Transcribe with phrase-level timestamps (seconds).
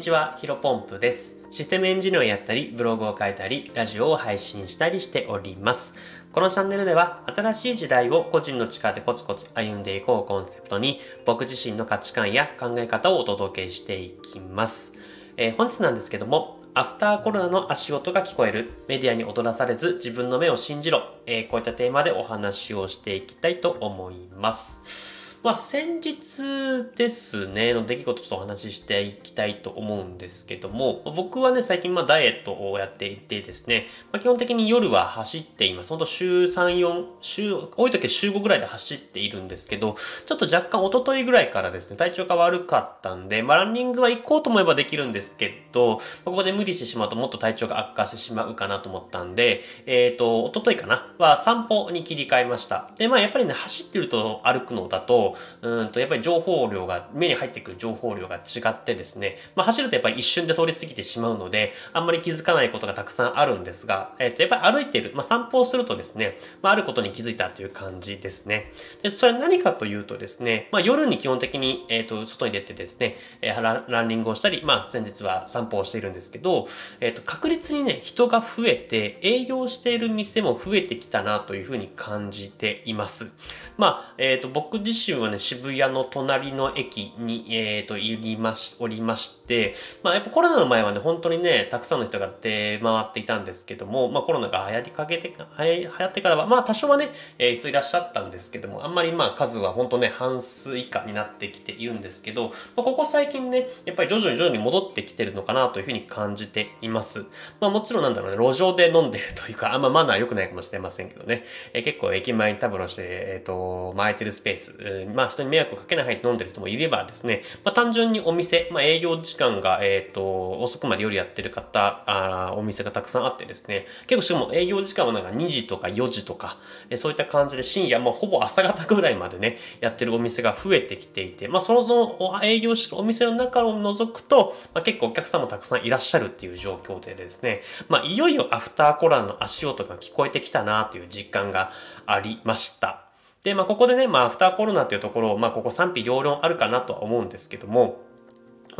[0.00, 1.44] にちは、ヒロポンプです。
[1.50, 5.94] システムエンジニアをやったり、ブログを書いたり、ラジオを配信したりしております。
[6.32, 14.94] このチャンネルでは、新しい時代を個人の力でコツコツ歩んでいこうコンセプトに、僕自身の価値観や考え方をお届けしていきます。
[15.36, 25.19] えー、本日なんですけども、アフターコロナの足音が聞こえる、メディアに踊らされず自分の目を信じろ、えー、こういったテーマでお話をしていきたいと思います。
[25.42, 35.88] まあ、先日ですね、の出来事ちょっとお話ししていきたいと思うんですけども、僕はね、最近まあダイエットをやっていてですね、まあ、基本的に夜は走っています。
[35.88, 52.90] ほんと週3、4、週、多い時は週5ぐらいで走っているんですけど、ちょっと若干一昨日ぐらいからですね、体調が悪かったんで、まあ、ランニングは行こうと思えばできるんですけど、ここで無理してしまうともっと体調が悪化してしまうかなと思ったんで、えっ、ー、と、一昨日かなは散歩に切り替えました。
[52.98, 55.29] で、まあやっぱりね、走ってると歩くのだと、
[55.62, 68.72] うんと、やっぱり情報量が、目に入ってくる情報量が違ってですね、まあ、走るとやっぱり一瞬で通り過ぎてしまうので、あんまり気づかないことがたくさんあるんですが、えっ、ー、と、やっぱり歩いている、まあ、散歩をするとですね、まあ、あることに気づいたという感じですね。
[69.02, 76.68] で、それは何かというとですね、まあ、夜に基本的に、えっ、ー、と、外に出てですね、えー、ラランニングをしたり、まあ、先日は散歩をしているんですけど、
[77.00, 83.30] えっ、ー、と、確実にね、人が増えて、営業している店も増えてきたなというふうに感じています。
[83.76, 107.26] まあ、えっ、と、僕自身はね、渋谷の隣の駅に、えっ、ー、と、いりまし、おりまして、まあ、やっぱコロナの前はね、本当にね、たくさんの人が出回っていたんですけども、まあ、コロナが流行りかけて、流行ってからは、まあ、多少はね、えー、人いらっしゃったんですけども、あんまりまあ、数は本当ね、半数以下になってきているんですけど、まあ、ここ最近ね、やっぱり徐々に徐々に戻ってきてるのかなというふうに感じています。
[107.60, 126.58] まあ、もちろんなんだろうね、路上で飲んでるというか、あんまマナー良くないかもしれませんけどね、えー、結構駅前にタブロして、えっ、ー、と、巻いてるスペース、えー、まあ、人に迷惑をかけない範囲で飲んでる人もいればですね、まあ、単純にお店、まあ、営業時間が、えっ、ー、と、遅くまで夜やってる方あ、お店がたくさんあってですね、結構しかも営業時間はなんか2時とか4時とか、
[126.88, 141.72] えそういった感じで深夜、まあ、ほぼ朝方ぐらいまでね、やってるお店が増えてきていて、まあ、その営業してるお店の中を覗くと、まあ、結構お客さんもたくさんいらっしゃるっていう状況でですね、まあ、いよいよアフターコロナの足音が聞こえてきたなという実感が
[142.06, 143.09] ありました。
[143.42, 148.00] で、まあ、ここでね、まあ、アフターコロナっていうところ、まあ、ここ賛否両論あるかなとは思うんですけども、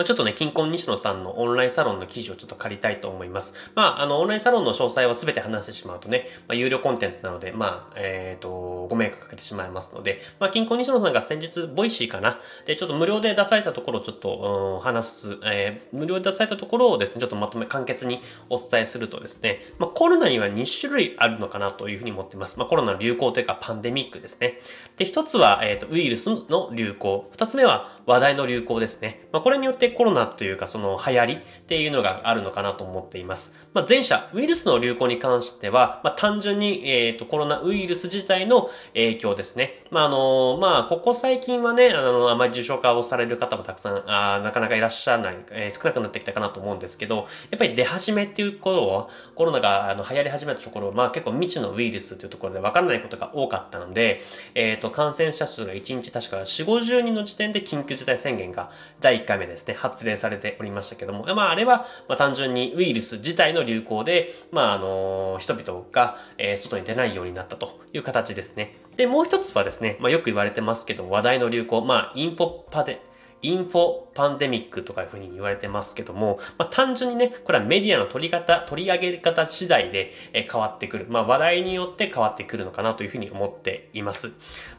[0.01, 3.53] まあ、ちょっとね、キンコン西野さんのオンラインサロンの記事をちょっと借りたいと思います。
[3.75, 12.39] まあ、あの、オンラインサロンの詳細は全て話してしまうとね、まあ、有料コンテンツなので、まあ、えっ、ー、と、ご迷惑かけてしまいますので、まあ、キンコン西野さんが先日、ボイシーかな？
[12.65, 22.59] で、ちょっと無料で出されたところをちょっと、うん、話す、えー、無料で出されたところをですね、ちょっとまとめ、簡潔にお伝えするとですね、まあ、コロナには2種類あるのかなというふうに思ってます。
[22.59, 24.61] まあ、コロナの流行というかパンデミックですね。
[24.97, 27.29] で、一つは、えっ、ー、と、ウイルスの流行。
[27.33, 29.29] 二つ目は話題の流行ですね。
[29.31, 31.39] まあ、これによってコロナというかその流行りっ
[31.69, 33.55] ていうのがあるのかなと思っています。
[33.73, 39.85] まあ、前者、ウイルスの流行に関しては、まあ、単純に、えっ、ー、と、コロナウイルス自体の影響ですね。
[39.93, 54.21] まあ、あのまあ、ここ最近はね、あの、あまり重症化をされる方もたくさん、あなかなかいらっしゃらない、えー、少なくなってきたかなと思うんですけど、やっぱり出始めっていうことを、コロナがあの流行り始めたところ、まあ、結構未知のウイルスというところで分からないことが多かったので、
[54.57, 68.75] えっ、ー、と、感染者数が1日確か4、50人の時点で緊急事態宣言が第1回目ですね、発令されておりましたけども、まあ、あれは、まあ、単純にウイルス自体の流行で、まあ、あの、人々が、えー、外に出ないようになったという形ですね。
[68.97, 73.01] で、もう一つはですね、まあ、よく言われてますけど、話題の流行、まあ、インポパデ、
[73.43, 81.07] インフォパンデミックとかいうふうに言われてますけども、まあ、単純にね、これはメディアの取り方、取り上げ方次第で変わってくる。
[81.09, 84.33] まあ、話題によって変わってくるのかなというふうに思っています。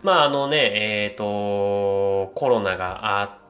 [0.04, 3.42] まあ、あのね、えっ、ー、と、コロナがあって、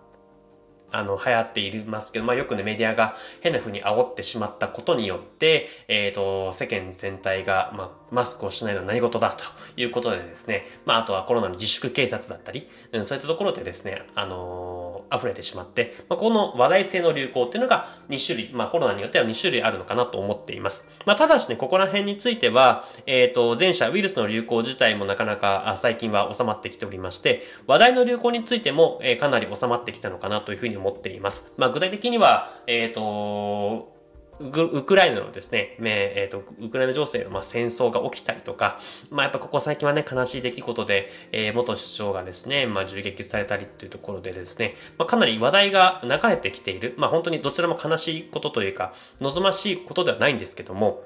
[0.91, 9.45] あの、流行っていますけど、まあよくね、メディアが変な風に煽ってしまったことによって、えっ、ー、と、世間全体が、まあ、マスクをしないのは何事だと
[9.77, 20.89] いうことでですね、まああとはコロナの自粛警察だったり、うん、そういったところでですね、あのー、溢れてしまって、まあ、この話題性の流行っていうのが2種類、まあコロナによっては2種類あるのかなと思っています。
[21.05, 31.53] まあただしね、ここら辺については、えっ、ー、と、前者ウイルスの流行自体もなかなか最近は収まってきておりまして、話題の流行についても、え、かなり収まってきたのかなというふうに思っています。
[31.57, 33.91] まあ、具体的には、えっ、ー、と、
[34.39, 38.79] ウクライナのですね、えーと、ウクライナ情勢の、ま、戦争が起きたりとか、
[39.11, 51.03] まあ、やっぱここ最近はね、悲しい出来事で、えー、元首相がですね、まあ、銃撃されたりっていうところでですね、まあ、かなり話題が流れてきている、まあ、本当にどちらも悲しいことというか、望ましいことではないんですけども、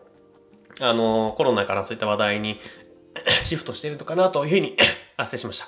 [0.80, 2.60] あの、コロナからそういった話題に
[3.44, 4.78] シフトしているのかなというふうに
[5.18, 5.68] あ、失礼しました。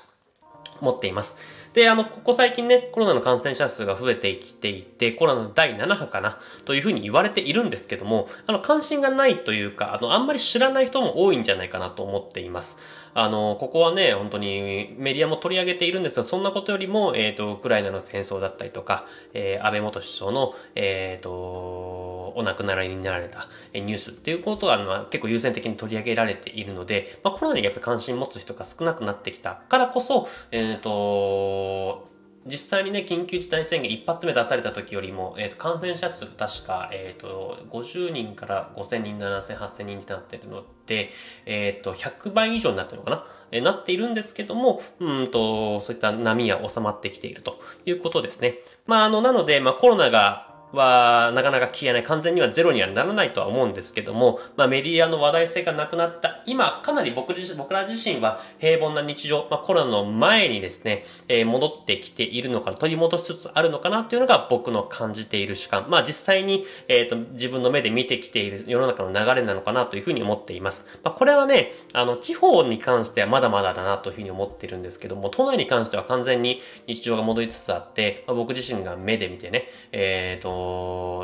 [0.80, 1.38] 思っています。
[1.74, 12.80] で、あの、ここ最近ね、コロナの感染者数が増えてきていて、コロナの第7波かな、というふうに言われているんですけども、あの、関心がないというか、あの、あんまり知らない人も多いんじゃないかなと思っています。
[13.14, 32.07] あの、ここはね、本当にメディアも取り上げているんですが、そんなことよりも、えっ、ー、と、ウクライナの戦争だったりとか、えー、安倍元首相の、えっ、ー、と、お亡くなりになられたニュースっていうことは、まあ、結構優先的に取り上げられているので、まあ、コロナにやっぱり関心持つ人が少なくなってきたからこそ、えっ、と、
[32.48, 41.10] 実際にね、緊急事態宣言一発目出された時よりも、え、ー、と、感染者数確か、えっ、ー、と、50人から5000人、7000、8000人になってるので、
[41.46, 43.26] えっ、ー、と、100倍以上になってるのかな？
[43.50, 48.56] えなっているんですけども、うんと、そういった波は収まってきているということですね。
[48.86, 65.86] まあ、あの、なので、まあ、コロナがはなかなか消えない、完全にはゼロにはならないとは思うんですけども、まあメディアの話題性がなくなった今、かなり僕自身僕ら自身は平凡な日常、まあコロナの前にですね、えー、戻ってきているのか、取り戻しつつあるのかなというのが僕の感じている主観。
[65.88, 70.98] まあ実際に、えっ、ー、と、自分の目で見てきている世の中の流れなのかなというふうに思っています。
[71.02, 80.57] まあこれはね、あの、地方に関してはまだまだだなというふうに思っているんですけども、都内に関しては完全に日常が戻りつつあって、まあ、僕自身が目で見てね、えっ、ー、と、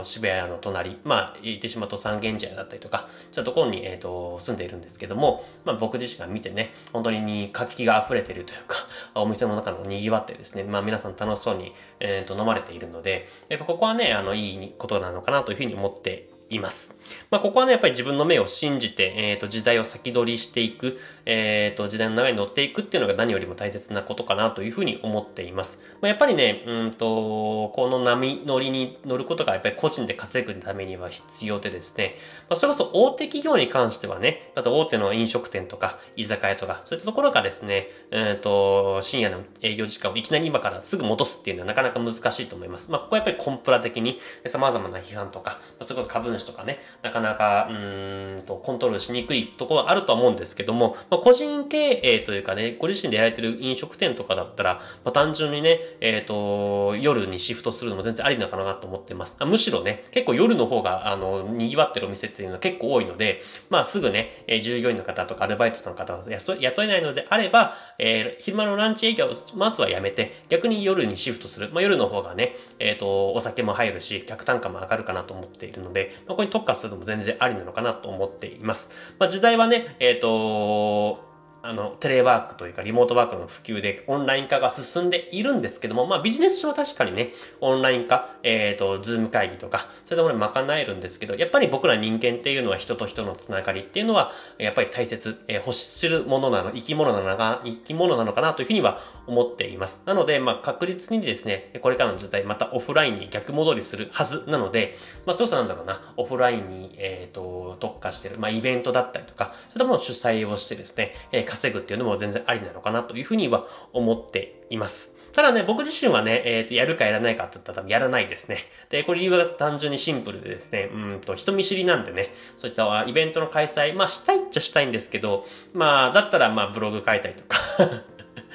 [0.05, 8.77] 渋谷の隣、まあ、言ってしまうと三軒茶屋だったりとか、そういうところに、えっ、ー、と、住んでいるんですけども、まあ、僕自身が見てね、本当に活気が溢れているというか、
[9.15, 16.96] お店の中の賑わってですね、まあ、皆さん楽しそうに、えっ、ー、と、飲まれているので、やっぱここはね、あの、いいことなのかなというふうに思っています。
[17.31, 25.81] まあ、ここはね、やっぱり自分の目を信じて、えっ、ー、と、時代を先取りしていく、えっ、ー、と、時代の流れに乗っていくっていうのが何よりも大切なことかなというふうに思っています。
[26.00, 32.14] まあ、やっぱりね、うんと、この波乗りに乗ることがやっぱり個人で稼ぐためには必要でですね、
[32.49, 42.90] まあ、それこそ大手企業に関してはね、あと大手の飲食店とか、居酒屋とか、そういったところがですね、うんと、深夜の営業時間をいきなり今からすぐ戻すっていうのはなかなか難しいと思います。
[42.90, 54.75] まあ、ここはやっぱりコンプラ的に様々な批判とかま、それこそ株主とかね、なかなか、うんと、コントロールしにくいところはあるとは思うんですけども、まあ、個人経営というかね、ご自身でやられてる飲食店とかだったら、
[55.05, 59.37] まあ、単純にね、えっ、ー、と、夜にシフトするのも全然ありなのかなと思ってます。
[59.44, 71.70] むしろね、結構夜の方が、あの、賑わってるお店っていうのは結構多いので、まあ、すぐね、え従業員の方とかアルバイトの方を雇えないのであれば、えー、昼間のランチ営業をまずはやめて、逆に夜にシフトする。
[71.73, 78.91] まあ、夜の方がね、えっ、ー、と、お酒も入るし、客単価も上がるかなと思っているので、まあ、ここに特化するのも全然ありなのかなと思っています。
[79.19, 81.34] まあ、時代はね、えっ、ー、と
[81.66, 87.32] あの、テレワークというかリモートワークの普及でオンライン化が進んでいるんですけども、まあビジネス上は確かにね、
[87.62, 100.02] オンライン化、えっ、ー、と、ズーム会議とか、そういったものに賄えるんですけど、やっぱり僕ら人間っていうのは人と人のつながりっていうのは、やっぱり大切、えー、欲するものなの、生き物なのか、生き物なのかなというふうには思っています。
[100.05, 115.15] なので、まあ確実にですね、これからの時代またオフラインに逆戻りするはずなので、まあそうしたなんだろうな、オフラインに、えっ、ー、と、特化してる、まあイベントだったりとか、そういったものを主催をしてですね、え稼ぐっていうのも全然ありなのかなというふうには思っています。
[115.33, 118.59] ただね、僕自身はね、えっ、ー、と、やるかやらないかって言ったら多分やらないですね。
[118.89, 127.59] で、これ理由は単純にシンプルでですね、うんと、人見知りなんでね、そういったイベントの開催、まあしたいっちゃしたいんですけど、まあ、だったらまあブログ書いたりとか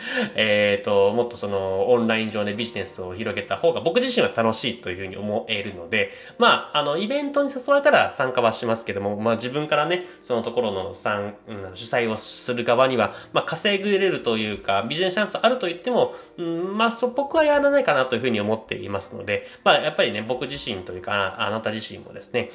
[0.36, 22.52] えっと、もっとそのオンライン上でビジネスを広げた方が僕自身は楽しいというふうに思えるので、まあ、あの、イベントに誘われたら参加はしますけども、まあ自分からね、そのところの参、うん、主催をする側には、まあ稼ぐれるというか、ビジネスチャンスあると言っても、うん、まあそ、僕はやらないかなというふうに思っていますので、まあやっぱりね、僕自身というか、あなた自身もですね、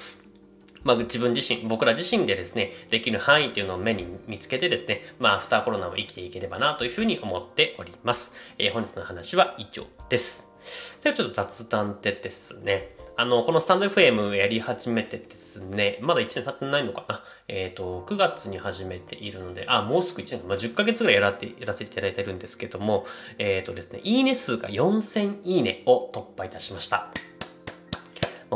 [0.84, 8.34] まあ、自分自身、僕ら自身でですね、できる範囲っていうのを目に見つけてですね、まあ、アフターコロナを生きていければなというふうに思っております。
[8.58, 10.52] えー、本日の話は以上です。
[11.02, 17.22] ではちょっと雑談でですね、あの、このスタンド FM やり始めてですね、まだ1年経ってないのかな。
[17.46, 23.06] えっ、ー、と、9月に始めているので、あ、もうすぐ1年、まあ、10ヶ月ぐらいやらって、やらせていただいてるんですけども、
[23.38, 27.10] えっ、ー、とですね、いいね数が4000いいねを突破いたしました。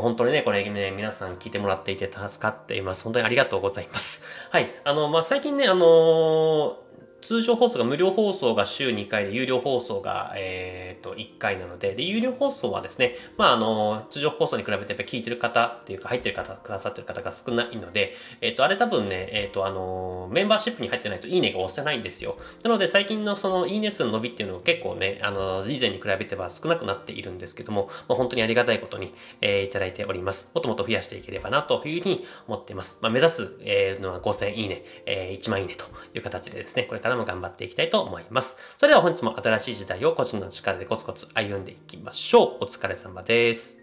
[0.01, 3.05] 本当にね、これね、皆さん聞いてもらっていて助かっています。
[3.05, 4.25] 本当にありがとうございます。
[4.51, 4.71] はい。
[4.85, 6.88] あの、まあ、最近ね、あのー
[7.21, 22.39] 通常放送が無料放送が週2回で、有料放送が、えっ、ー、と、1回なので、で、有料放送はですね、まあ、あの、通常放送に比べてやっぱ聞いてる方っていうか、入ってる方、くださってる方が少ないので、えっ、ー、と、あれ多分ね、えっ、ー、と、あの、メンバーシップに入ってないといいねが押せないんですよ。
[22.63, 30.53] なので、最近のその、いいね数の伸びっていうのは結構ね、あの、以前に比べては少なくなっているんですけども、まあ、本当にありがたいことに、えー、いただいております。
[30.55, 33.01] もっともっと増やしていければな、というふうに思っています。
[33.03, 35.85] まあ、目指す、えー、のは5000いいね、えー、1万いいねと
[36.15, 38.57] いう形でですね、これからも頑張っていきたいと思います。
[38.77, 42.65] それでは本日も新しい時代を個人の力でコツコツ歩んでいきましょう。
[42.65, 43.79] お疲れ様です。